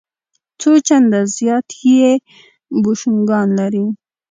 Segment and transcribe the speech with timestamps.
[0.59, 2.11] څو چنده زیات یې
[2.81, 3.85] بوشونګان لري.